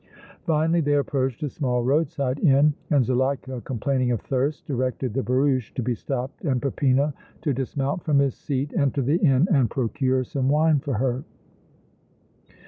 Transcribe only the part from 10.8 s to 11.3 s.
her.